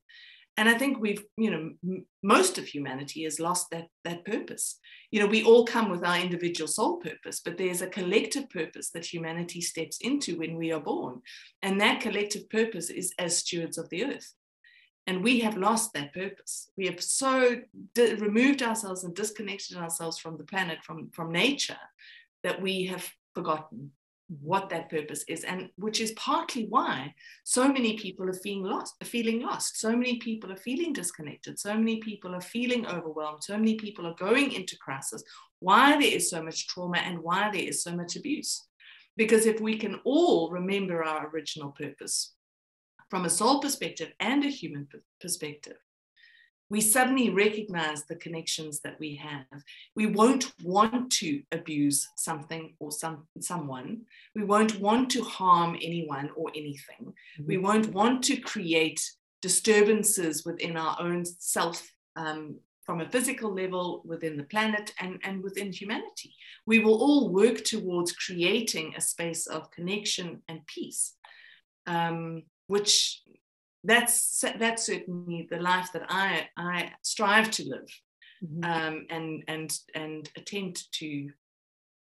[0.57, 4.79] and i think we've you know m- most of humanity has lost that that purpose.
[5.11, 8.89] You know we all come with our individual soul purpose but there's a collective purpose
[8.91, 11.21] that humanity steps into when we are born.
[11.61, 14.33] And that collective purpose is as stewards of the earth.
[15.07, 16.71] And we have lost that purpose.
[16.77, 17.61] We have so
[17.93, 21.83] di- removed ourselves and disconnected ourselves from the planet from from nature
[22.43, 23.91] that we have forgotten
[24.27, 27.13] what that purpose is and which is partly why
[27.43, 29.79] so many people are feeling lost feeling lost.
[29.79, 31.59] So many people are feeling disconnected.
[31.59, 33.43] So many people are feeling overwhelmed.
[33.43, 35.23] So many people are going into crisis.
[35.59, 38.67] Why there is so much trauma and why there is so much abuse.
[39.15, 42.33] Because if we can all remember our original purpose
[43.09, 44.87] from a soul perspective and a human
[45.21, 45.77] perspective
[46.69, 49.61] we suddenly recognize the connections that we have.
[49.95, 54.01] We won't want to abuse something or some someone.
[54.33, 57.13] We won't want to harm anyone or anything.
[57.39, 57.47] Mm-hmm.
[57.47, 59.01] We won't want to create
[59.41, 62.55] disturbances within our own self um,
[62.85, 66.33] from a physical level within the planet and, and within humanity.
[66.65, 71.13] We will all work towards creating a space of connection and peace,
[71.87, 73.21] um, which
[73.85, 77.89] that's that's certainly the life that I I strive to live,
[78.43, 78.63] mm-hmm.
[78.63, 81.29] um, and and and attempt to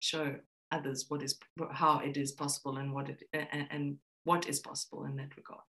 [0.00, 0.34] show
[0.72, 1.38] others what is
[1.72, 5.62] how it is possible and what it and, and what is possible in that regard.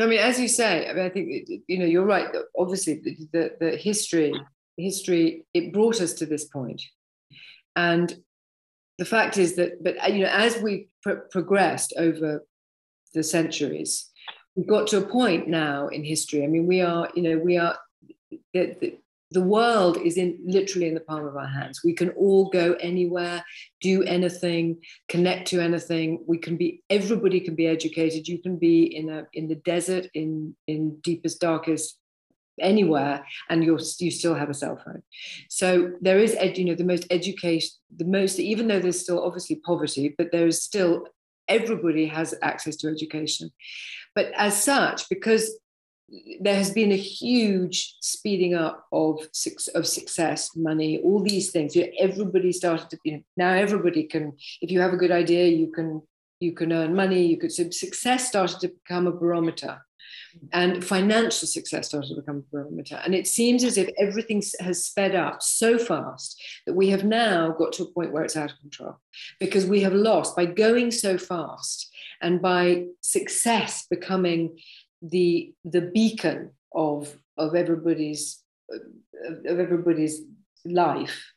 [0.00, 2.28] I mean, as you say, I mean, I think you know you're right.
[2.58, 4.32] Obviously, the, the, the history
[4.76, 6.82] history it brought us to this point,
[7.74, 8.14] and
[8.98, 12.44] the fact is that, but you know, as we pr- progressed over
[13.14, 14.10] the centuries,
[14.56, 16.42] we've got to a point now in history.
[16.42, 17.78] I mean, we are, you know, we are,
[18.52, 18.98] the, the,
[19.32, 21.82] the world is in literally in the palm of our hands.
[21.84, 23.44] We can all go anywhere,
[23.80, 24.78] do anything,
[25.08, 26.24] connect to anything.
[26.26, 28.28] We can be, everybody can be educated.
[28.28, 31.98] You can be in a in the desert, in in deepest, darkest
[32.58, 35.02] anywhere and you're you still have a cell phone
[35.50, 39.56] so there is you know the most education the most even though there's still obviously
[39.56, 41.04] poverty but there is still
[41.48, 43.50] everybody has access to education.
[44.16, 45.60] But as such, because
[46.40, 49.20] there has been a huge speeding up of
[49.74, 51.76] of success, money, all these things.
[51.76, 55.12] You know, everybody started to, you know, now everybody can, if you have a good
[55.12, 56.02] idea, you can
[56.40, 57.26] you can earn money.
[57.26, 59.80] You could so success started to become a barometer
[60.52, 63.00] and financial success started to become a barometer.
[63.04, 67.52] And it seems as if everything has sped up so fast that we have now
[67.52, 68.98] got to a point where it's out of control
[69.40, 71.92] because we have lost by going so fast
[72.22, 74.58] and by success becoming
[75.02, 78.42] the, the beacon of, of everybody's
[79.46, 80.22] of everybody's
[80.64, 81.32] life.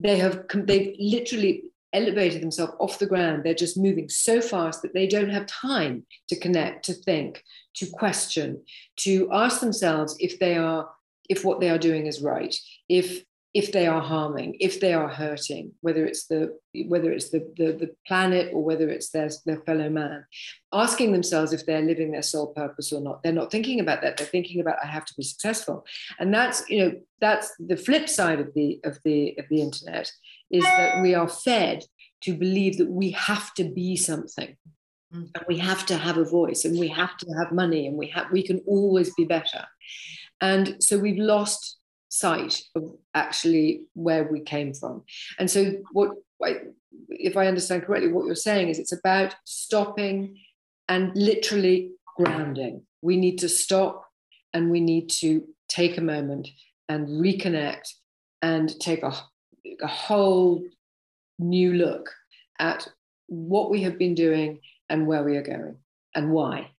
[0.00, 3.44] They have they've literally elevated themselves off the ground.
[3.44, 7.44] They're just moving so fast that they don't have time to connect, to think,
[7.76, 8.62] to question,
[8.96, 10.88] to ask themselves if they are,
[11.28, 12.54] if what they are doing is right,
[12.88, 13.24] if
[13.54, 17.72] if they are harming, if they are hurting, whether it's the whether it's the, the,
[17.72, 20.24] the planet or whether it's their, their fellow man,
[20.72, 23.22] asking themselves if they're living their soul purpose or not.
[23.22, 24.16] They're not thinking about that.
[24.16, 25.84] They're thinking about I have to be successful.
[26.18, 30.10] And that's, you know, that's the flip side of the of the of the internet
[30.50, 31.84] is that we are fed
[32.22, 34.56] to believe that we have to be something
[35.14, 35.30] Mm.
[35.34, 38.08] And we have to have a voice and we have to have money and we
[38.08, 39.66] have we can always be better.
[40.40, 41.78] And so we've lost
[42.12, 45.02] sight of actually where we came from.
[45.38, 46.10] And so what
[47.08, 50.38] if I understand correctly, what you're saying is it's about stopping
[50.88, 52.82] and literally grounding.
[53.00, 54.04] We need to stop
[54.52, 56.48] and we need to take a moment
[56.90, 57.88] and reconnect
[58.42, 59.14] and take a,
[59.80, 60.62] a whole
[61.38, 62.10] new look
[62.58, 62.86] at
[63.28, 64.60] what we have been doing
[64.90, 65.76] and where we are going
[66.14, 66.72] and why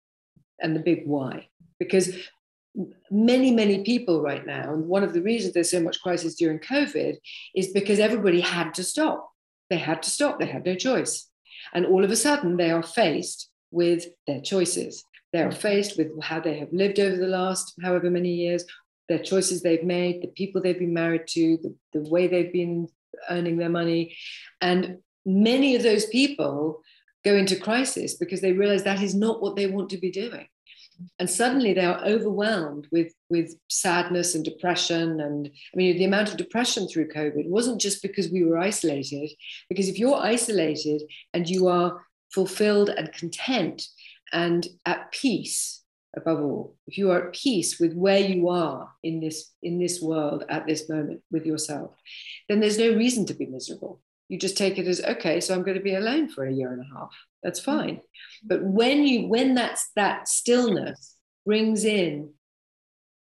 [0.60, 2.14] and the big why because
[3.12, 4.72] many many people right now.
[4.72, 7.16] And one of the reasons there's so much crisis during covid
[7.54, 9.30] is because everybody had to stop.
[9.68, 10.40] They had to stop.
[10.40, 11.28] They had no choice.
[11.74, 15.04] And all of a sudden they are faced with their choices.
[15.32, 18.64] They are faced with how they have lived over the last however many years
[19.08, 22.88] their choices they've made the people they've been married to the, the way they've been
[23.28, 24.16] earning their money.
[24.60, 26.80] And many of those people
[27.24, 30.46] go into crisis because they realize that is not what they want to be doing
[31.18, 35.20] and suddenly they are overwhelmed with with sadness and depression.
[35.20, 39.30] And i mean the amount of depression through covid wasn't just because we were isolated
[39.68, 43.86] because if you're isolated and you are fulfilled and content
[44.32, 45.82] and at peace
[46.16, 50.00] above all if you are at peace with where you are in this in this
[50.00, 51.94] world at this moment with yourself
[52.48, 54.00] then there's no reason to be miserable.
[54.28, 56.72] You just take it as okay so i'm going to be alone for a year
[56.72, 57.64] and a half that's mm.
[57.64, 58.00] fine.
[58.42, 62.32] But when you when that's that stillness brings in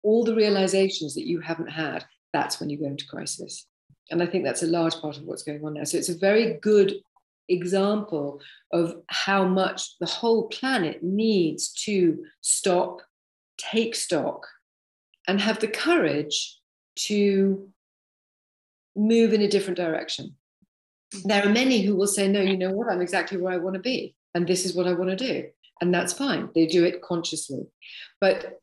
[0.02, 3.66] all the realizations that you haven't had that's when you go into crisis.
[4.10, 5.84] And i think that's a large part of what's going on now.
[5.84, 6.94] So it's a very good
[7.48, 8.40] example
[8.72, 13.00] of how much the whole planet needs to stop
[13.58, 14.46] take stock
[15.28, 16.58] and have the courage
[16.96, 17.68] to
[18.96, 20.34] move in a different direction
[21.24, 23.74] there are many who will say, no, you know what, I'm exactly where I want
[23.74, 24.14] to be.
[24.34, 25.48] And this is what I want to do.
[25.80, 26.50] And that's fine.
[26.54, 27.66] They do it consciously.
[28.20, 28.60] But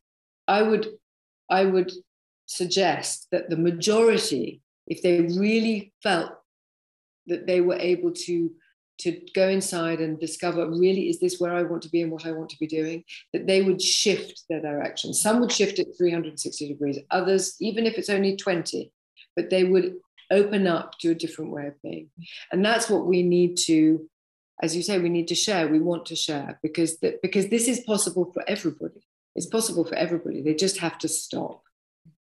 [0.48, 0.88] I would,
[1.50, 1.92] I would
[2.46, 6.32] suggest that the majority, if they really felt
[7.26, 8.52] that they were able to
[9.00, 12.26] to go inside and discover really is this where I want to be and what
[12.26, 15.14] I want to be doing, that they would shift their direction.
[15.14, 18.92] Some would shift it 360 degrees, others, even if it's only 20,
[19.36, 19.98] but they would
[20.32, 22.10] open up to a different way of being.
[22.52, 24.10] And that's what we need to,
[24.62, 25.68] as you say, we need to share.
[25.68, 29.06] We want to share because that because this is possible for everybody.
[29.36, 30.42] It's possible for everybody.
[30.42, 31.62] They just have to stop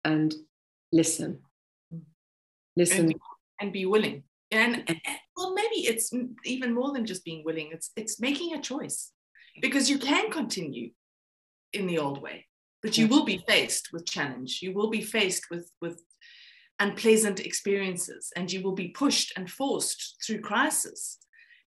[0.05, 0.34] and
[0.93, 1.41] listen.
[2.76, 3.14] Listen and,
[3.61, 4.24] and be willing.
[4.51, 5.01] And, and
[5.36, 6.11] well, maybe it's
[6.45, 7.70] even more than just being willing.
[7.72, 9.12] It's it's making a choice
[9.61, 10.91] because you can continue
[11.72, 12.47] in the old way
[12.82, 16.03] but you will be faced with challenge you will be faced with with
[16.81, 21.18] unpleasant experiences and you will be pushed and forced through crisis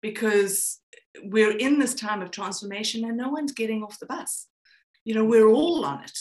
[0.02, 0.80] because
[1.24, 4.48] we're in this time of transformation and no one's getting off the bus.
[5.04, 6.20] You know we're all on it.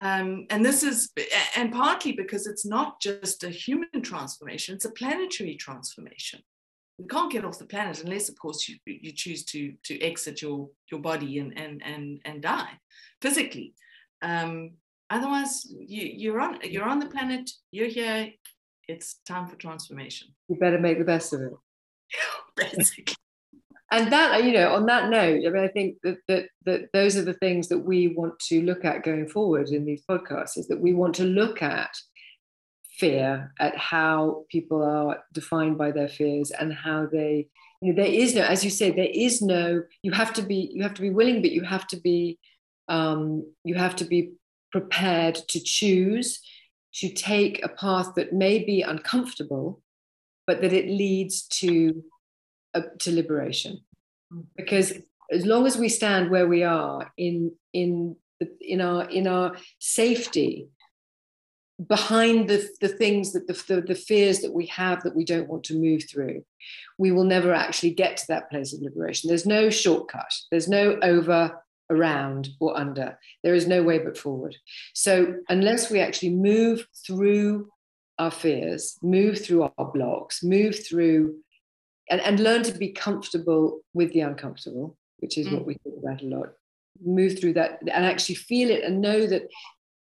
[0.00, 1.12] Um, and this is
[1.56, 6.40] and partly because it's not just a human transformation it's a planetary transformation.
[6.98, 10.42] We can't get off the planet unless of course you, you choose to to exit
[10.42, 12.78] your your body and and and, and die
[13.20, 13.74] physically.
[14.22, 14.74] Um,
[15.12, 17.50] Otherwise, you, you're on you're on the planet.
[17.70, 18.30] You're here.
[18.88, 20.28] It's time for transformation.
[20.48, 21.52] You better make the best of it.
[22.56, 23.14] Basically.
[23.90, 27.16] and that you know on that note i mean i think that, that that those
[27.16, 30.68] are the things that we want to look at going forward in these podcasts is
[30.68, 31.94] that we want to look at
[32.98, 37.48] fear at how people are defined by their fears and how they
[37.80, 40.70] you know, there is no as you say there is no you have to be
[40.74, 42.38] you have to be willing but you have to be
[42.88, 44.32] um, you have to be
[44.72, 46.40] prepared to choose
[46.94, 49.80] to take a path that may be uncomfortable,
[50.46, 52.04] but that it leads to
[52.74, 53.80] uh, to liberation.
[54.56, 54.94] Because
[55.30, 58.16] as long as we stand where we are in in
[58.60, 60.68] in our in our safety
[61.88, 65.48] behind the, the things that the, the, the fears that we have that we don't
[65.48, 66.44] want to move through
[66.98, 70.98] we will never actually get to that place of liberation there's no shortcut there's no
[71.02, 71.60] over
[71.92, 73.18] around or under.
[73.42, 74.56] There is no way but forward.
[74.94, 77.68] So, unless we actually move through
[78.18, 81.36] our fears, move through our blocks, move through
[82.10, 85.54] and, and learn to be comfortable with the uncomfortable, which is mm.
[85.54, 86.48] what we talk about a lot,
[87.04, 89.48] move through that and actually feel it and know that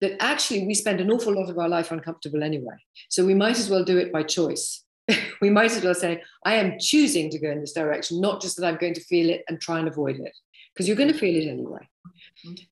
[0.01, 2.75] that actually we spend an awful lot of our life uncomfortable anyway.
[3.09, 4.85] So we might as well do it by choice.
[5.41, 8.55] we might as well say, I am choosing to go in this direction, not just
[8.57, 10.33] that I'm going to feel it and try and avoid it
[10.73, 11.87] because you're going to feel it anyway.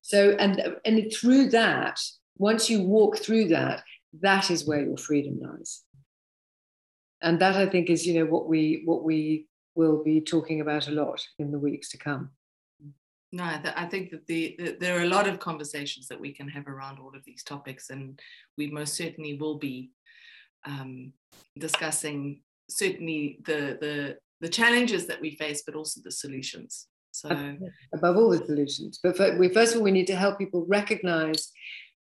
[0.02, 2.00] So, and and through that,
[2.36, 3.82] once you walk through that,
[4.20, 5.82] that is where your freedom lies.
[7.20, 10.88] And that I think is, you know, what we what we will be talking about
[10.88, 12.30] a lot in the weeks to come.
[13.30, 16.48] No, I think that the, the, there are a lot of conversations that we can
[16.48, 18.18] have around all of these topics, and
[18.56, 19.90] we most certainly will be
[20.64, 21.12] um,
[21.58, 22.40] discussing
[22.70, 26.86] certainly the the the challenges that we face, but also the solutions.
[27.20, 27.56] So
[27.92, 31.50] above all the solutions, but we first of all we need to help people recognize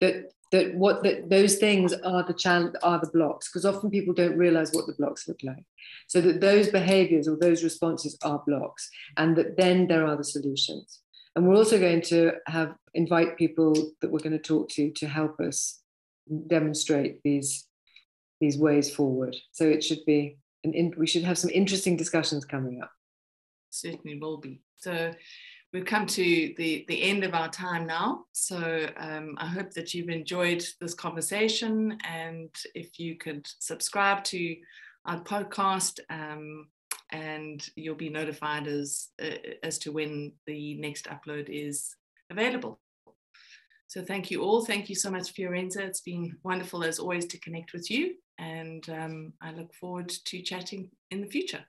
[0.00, 4.14] that that what that those things are the challenge are the blocks because often people
[4.14, 5.64] don't realize what the blocks look like.
[6.06, 10.24] So that those behaviors or those responses are blocks and that then there are the
[10.24, 11.00] solutions.
[11.34, 15.08] And we're also going to have invite people that we're going to talk to to
[15.08, 15.80] help us
[16.46, 17.66] demonstrate these
[18.40, 19.34] these ways forward.
[19.52, 22.90] So it should be an in, we should have some interesting discussions coming up.
[23.70, 25.12] Certainly will be so
[25.72, 28.24] we've come to the, the end of our time now.
[28.32, 31.96] So um, I hope that you've enjoyed this conversation.
[32.08, 34.56] And if you could subscribe to
[35.06, 36.66] our podcast, um,
[37.10, 41.94] and you'll be notified as, uh, as to when the next upload is
[42.30, 42.80] available.
[43.86, 44.64] So thank you all.
[44.64, 45.80] Thank you so much, Fiorenza.
[45.80, 48.14] It's been wonderful as always to connect with you.
[48.38, 51.62] And um, I look forward to chatting in the future.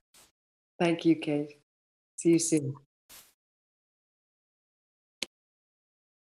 [0.80, 1.60] Thank you, Kate.
[2.16, 2.74] See you soon.